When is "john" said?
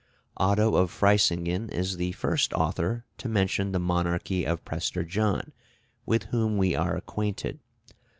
5.03-5.53